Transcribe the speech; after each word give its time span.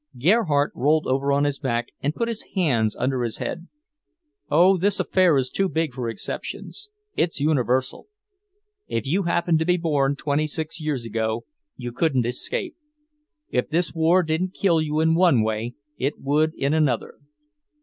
Gerhardt 0.17 0.71
rolled 0.73 1.05
over 1.05 1.31
on 1.31 1.43
his 1.43 1.59
back 1.59 1.89
and 2.01 2.15
put 2.15 2.27
his 2.27 2.41
hands 2.55 2.95
under 2.95 3.21
his 3.21 3.37
head. 3.37 3.67
"Oh, 4.49 4.75
this 4.75 4.99
affair 4.99 5.37
is 5.37 5.51
too 5.51 5.69
big 5.69 5.93
for 5.93 6.09
exceptions; 6.09 6.89
it's 7.15 7.39
universal. 7.39 8.07
If 8.87 9.05
you 9.05 9.25
happened 9.25 9.59
to 9.59 9.65
be 9.65 9.77
born 9.77 10.15
twenty 10.15 10.47
six 10.47 10.81
years 10.81 11.05
ago, 11.05 11.45
you 11.77 11.91
couldn't 11.91 12.25
escape. 12.25 12.75
If 13.51 13.69
this 13.69 13.93
war 13.93 14.23
didn't 14.23 14.55
kill 14.55 14.81
you 14.81 14.99
in 15.01 15.13
one 15.13 15.43
way, 15.43 15.75
it 15.99 16.19
would 16.19 16.55
in 16.55 16.73
another." 16.73 17.19